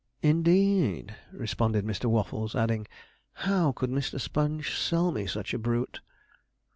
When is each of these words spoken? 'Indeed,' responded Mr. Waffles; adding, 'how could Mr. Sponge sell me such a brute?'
'Indeed,' 0.23 1.13
responded 1.31 1.85
Mr. 1.85 2.05
Waffles; 2.05 2.55
adding, 2.55 2.87
'how 3.33 3.71
could 3.71 3.91
Mr. 3.91 4.19
Sponge 4.19 4.75
sell 4.75 5.11
me 5.11 5.27
such 5.27 5.53
a 5.53 5.59
brute?' 5.59 5.99